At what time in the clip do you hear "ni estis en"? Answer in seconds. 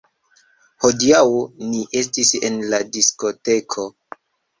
1.73-2.57